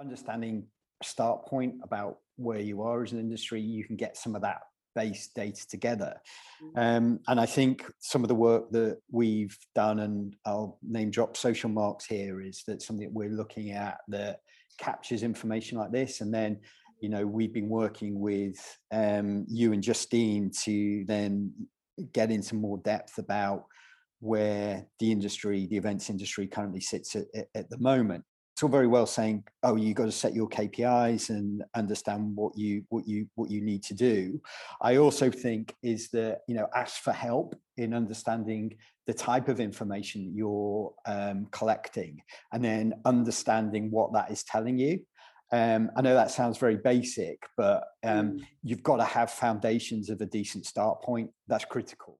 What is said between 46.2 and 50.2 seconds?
sounds very basic, but um, mm. you've got to have foundations of